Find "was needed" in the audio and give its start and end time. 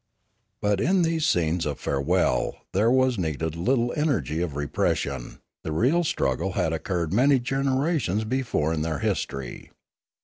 2.89-3.55